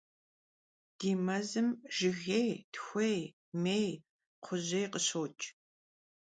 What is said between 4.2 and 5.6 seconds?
kxhujêy khışoç'.